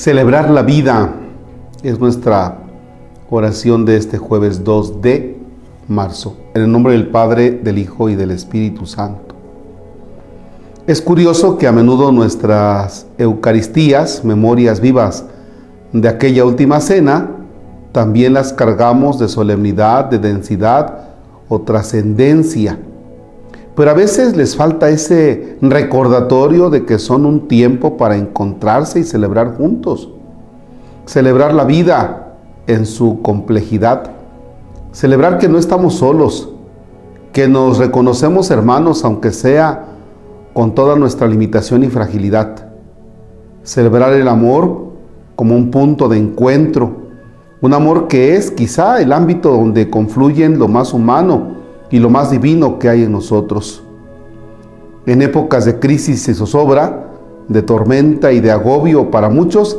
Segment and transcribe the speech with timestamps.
[0.00, 1.12] Celebrar la vida
[1.82, 2.56] es nuestra
[3.28, 5.38] oración de este jueves 2 de
[5.88, 6.38] marzo.
[6.54, 9.34] En el nombre del Padre, del Hijo y del Espíritu Santo.
[10.86, 15.26] Es curioso que a menudo nuestras Eucaristías, memorias vivas
[15.92, 17.32] de aquella última cena,
[17.92, 21.10] también las cargamos de solemnidad, de densidad
[21.46, 22.78] o trascendencia.
[23.80, 29.04] Pero a veces les falta ese recordatorio de que son un tiempo para encontrarse y
[29.04, 30.10] celebrar juntos.
[31.06, 32.34] Celebrar la vida
[32.66, 34.10] en su complejidad.
[34.92, 36.50] Celebrar que no estamos solos,
[37.32, 39.86] que nos reconocemos hermanos aunque sea
[40.52, 42.66] con toda nuestra limitación y fragilidad.
[43.62, 44.90] Celebrar el amor
[45.36, 46.96] como un punto de encuentro,
[47.62, 51.59] un amor que es quizá el ámbito donde confluyen lo más humano
[51.90, 53.82] y lo más divino que hay en nosotros.
[55.06, 57.06] En épocas de crisis y zozobra,
[57.48, 59.78] de tormenta y de agobio para muchos,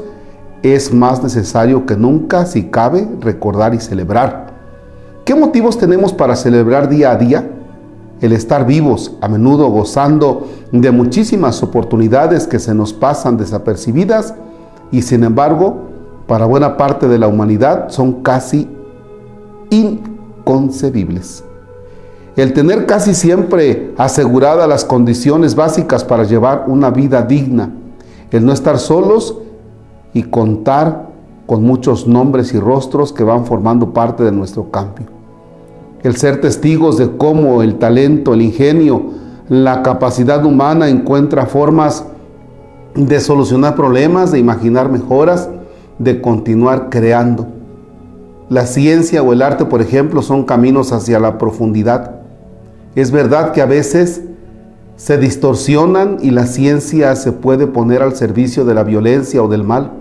[0.61, 4.51] es más necesario que nunca, si cabe, recordar y celebrar.
[5.25, 7.49] ¿Qué motivos tenemos para celebrar día a día?
[8.19, 14.35] El estar vivos, a menudo gozando de muchísimas oportunidades que se nos pasan desapercibidas
[14.91, 15.89] y sin embargo,
[16.27, 18.69] para buena parte de la humanidad son casi
[19.69, 21.43] inconcebibles.
[22.35, 27.71] El tener casi siempre aseguradas las condiciones básicas para llevar una vida digna,
[28.31, 29.37] el no estar solos
[30.13, 31.09] y contar
[31.45, 35.07] con muchos nombres y rostros que van formando parte de nuestro cambio.
[36.03, 39.03] El ser testigos de cómo el talento, el ingenio,
[39.49, 42.05] la capacidad humana encuentra formas
[42.95, 45.49] de solucionar problemas, de imaginar mejoras,
[45.99, 47.47] de continuar creando.
[48.47, 52.20] La ciencia o el arte, por ejemplo, son caminos hacia la profundidad.
[52.95, 54.21] Es verdad que a veces
[54.97, 59.63] se distorsionan y la ciencia se puede poner al servicio de la violencia o del
[59.63, 59.93] mal.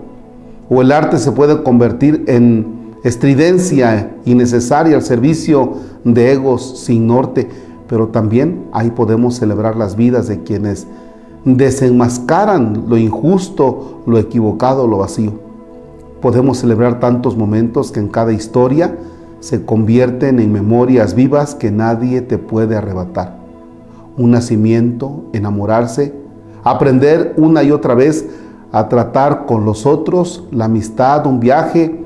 [0.69, 5.73] O el arte se puede convertir en estridencia innecesaria al servicio
[6.03, 7.47] de egos sin norte.
[7.87, 10.85] Pero también ahí podemos celebrar las vidas de quienes
[11.45, 15.33] desenmascaran lo injusto, lo equivocado, lo vacío.
[16.21, 18.95] Podemos celebrar tantos momentos que en cada historia
[19.41, 23.39] se convierten en memorias vivas que nadie te puede arrebatar.
[24.15, 26.13] Un nacimiento, enamorarse,
[26.63, 28.25] aprender una y otra vez
[28.71, 32.03] a tratar con los otros, la amistad, un viaje,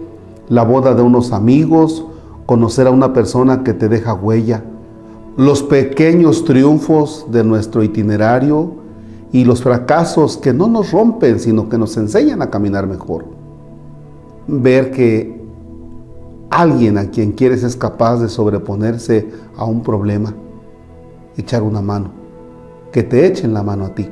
[0.48, 2.06] la boda de unos amigos,
[2.46, 4.64] conocer a una persona que te deja huella,
[5.36, 8.72] los pequeños triunfos de nuestro itinerario
[9.34, 13.26] y los fracasos que no nos rompen, sino que nos enseñan a caminar mejor.
[14.48, 15.35] Ver que
[16.56, 19.28] alguien a quien quieres es capaz de sobreponerse
[19.58, 20.34] a un problema,
[21.36, 22.12] echar una mano,
[22.94, 24.10] que te echen la mano a ti,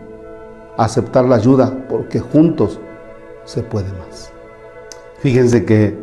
[0.78, 2.82] aceptar la ayuda, porque juntos
[3.46, 4.30] se puede más.
[5.20, 5.98] Fíjense que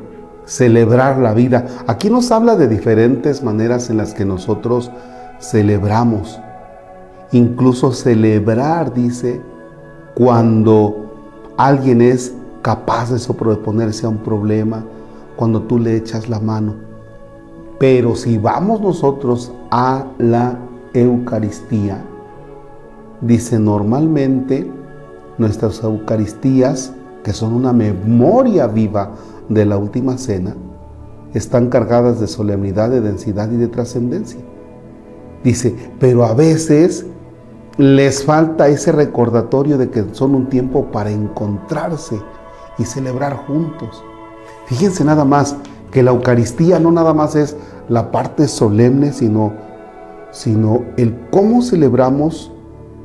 [0.46, 4.90] celebrar la vida, aquí nos habla de diferentes maneras en las que nosotros
[5.40, 6.40] celebramos,
[7.32, 9.42] incluso celebrar, dice,
[10.14, 14.86] cuando alguien es capaz de sobreponerse a un problema,
[15.40, 16.74] cuando tú le echas la mano.
[17.78, 20.58] Pero si vamos nosotros a la
[20.92, 22.04] Eucaristía,
[23.22, 24.70] dice normalmente
[25.38, 26.92] nuestras Eucaristías,
[27.24, 29.12] que son una memoria viva
[29.48, 30.54] de la última cena,
[31.32, 34.40] están cargadas de solemnidad, de densidad y de trascendencia.
[35.42, 37.06] Dice, pero a veces
[37.78, 42.20] les falta ese recordatorio de que son un tiempo para encontrarse
[42.76, 44.04] y celebrar juntos.
[44.66, 45.56] Fíjense nada más
[45.90, 47.56] que la Eucaristía no nada más es
[47.88, 49.52] la parte solemne, sino,
[50.30, 52.52] sino el cómo celebramos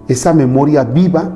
[0.08, 1.32] esa memoria viva,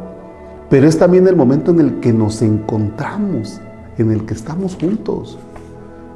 [0.69, 3.59] pero es también el momento en el que nos encontramos,
[3.97, 5.39] en el que estamos juntos.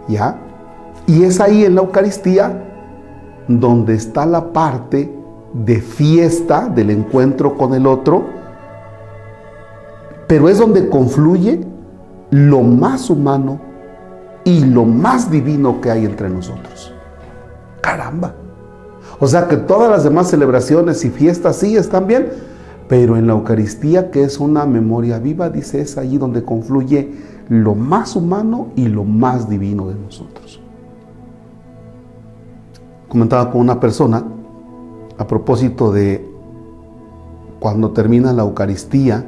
[0.08, 0.38] ¿Ya?
[1.08, 2.70] Y es ahí en la Eucaristía
[3.48, 5.14] donde está la parte
[5.54, 8.26] de fiesta del encuentro con el otro,
[10.28, 11.62] pero es donde confluye
[12.30, 13.73] lo más humano
[14.44, 16.94] y lo más divino que hay entre nosotros.
[17.82, 18.36] Caramba.
[19.20, 22.30] O sea que todas las demás celebraciones y fiestas sí están bien,
[22.88, 27.12] pero en la Eucaristía, que es una memoria viva, dice, es allí donde confluye
[27.50, 30.60] lo más humano y lo más divino de nosotros.
[33.08, 34.24] Comentaba con una persona
[35.18, 36.30] a propósito de
[37.60, 39.26] cuando termina la Eucaristía,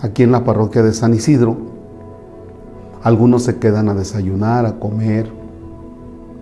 [0.00, 1.56] aquí en la parroquia de San Isidro,
[3.02, 5.30] algunos se quedan a desayunar, a comer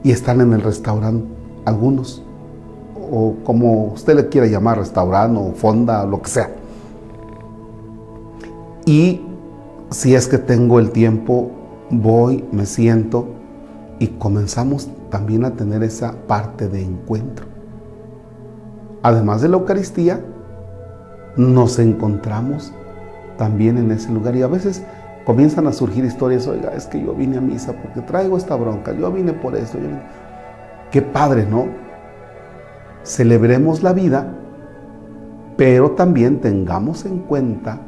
[0.03, 1.27] y están en el restaurante,
[1.65, 2.23] algunos,
[3.11, 6.51] o como usted le quiera llamar, restaurante o fonda, o lo que sea.
[8.85, 9.21] Y
[9.91, 11.51] si es que tengo el tiempo,
[11.91, 13.27] voy, me siento
[13.99, 17.47] y comenzamos también a tener esa parte de encuentro.
[19.03, 20.21] Además de la Eucaristía,
[21.37, 22.73] nos encontramos
[23.37, 24.83] también en ese lugar y a veces
[25.27, 28.93] comienzan a surgir historias, oiga, es que yo vine a misa porque traigo esta bronca,
[28.93, 29.77] yo vine por esto.
[30.93, 31.67] Qué padre, ¿no?
[33.03, 34.33] Celebremos la vida,
[35.57, 37.81] pero también tengamos en cuenta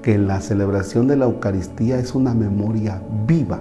[0.00, 3.60] que la celebración de la Eucaristía es una memoria viva,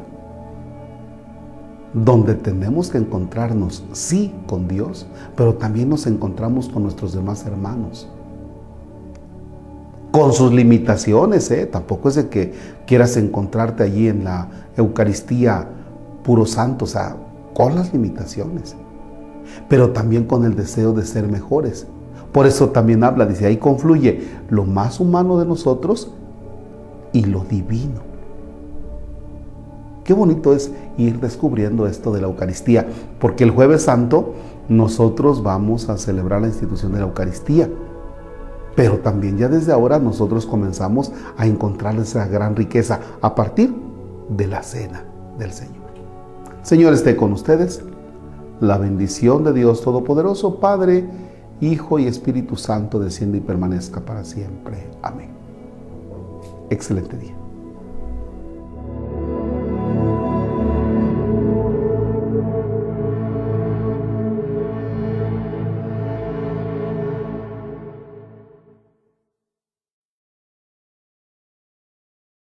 [1.94, 8.10] donde tenemos que encontrarnos, sí, con Dios, pero también nos encontramos con nuestros demás hermanos.
[10.14, 11.66] Con sus limitaciones, ¿eh?
[11.66, 12.54] tampoco es de que
[12.86, 15.68] quieras encontrarte allí en la Eucaristía
[16.24, 17.16] puro santo, o sea,
[17.56, 18.76] con las limitaciones,
[19.68, 21.88] pero también con el deseo de ser mejores.
[22.32, 26.12] Por eso también habla, dice, ahí confluye lo más humano de nosotros
[27.12, 28.02] y lo divino.
[30.04, 32.86] Qué bonito es ir descubriendo esto de la Eucaristía,
[33.20, 34.36] porque el jueves santo
[34.70, 37.68] nosotros vamos a celebrar la institución de la Eucaristía,
[38.76, 43.74] pero también ya desde ahora nosotros comenzamos a encontrar esa gran riqueza a partir
[44.30, 45.04] de la cena
[45.38, 45.84] del Señor.
[46.64, 47.84] Señor esté con ustedes.
[48.60, 51.06] La bendición de Dios Todopoderoso, Padre,
[51.60, 54.88] Hijo y Espíritu Santo, desciende y permanezca para siempre.
[55.02, 55.32] Amén.
[56.70, 57.43] Excelente día.